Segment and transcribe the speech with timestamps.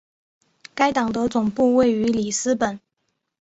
[0.73, 2.79] 该党的总部位于里斯本。